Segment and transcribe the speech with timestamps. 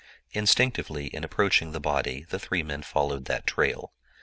[0.31, 3.93] Instinctively in approaching the body the three men followed that trail.